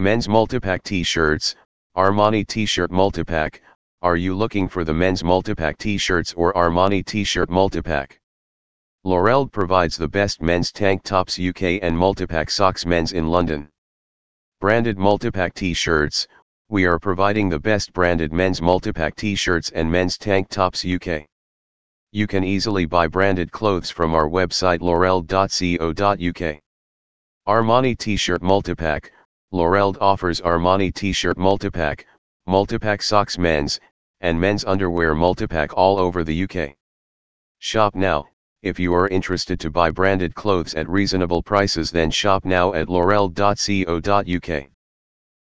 [0.00, 1.56] Men's Multipack T-shirts,
[1.96, 3.56] Armani T-shirt multipack,
[4.00, 8.12] are you looking for the men's multipack T-shirts or Armani T-shirt multipack?
[9.02, 13.68] Laurel provides the best men's tank tops UK and multipack socks men's in London.
[14.60, 16.28] Branded multipack T-shirts,
[16.68, 21.26] we are providing the best branded men's multipack T-shirts and men's tank tops UK.
[22.12, 26.60] You can easily buy branded clothes from our website laurel.co.uk.
[27.48, 29.10] Armani T-shirt multipack,
[29.52, 32.04] Loreld offers Armani T-shirt multipack,
[32.46, 33.80] multipack socks men's,
[34.20, 36.76] and men's underwear multipack all over the UK.
[37.58, 38.26] Shop now,
[38.62, 42.88] if you are interested to buy branded clothes at reasonable prices then shop now at
[42.88, 44.68] loreld.co.uk.